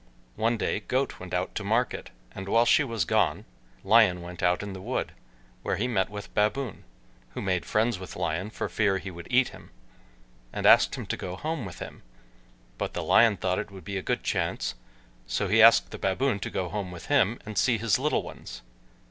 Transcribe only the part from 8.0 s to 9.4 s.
Lion, for fear he would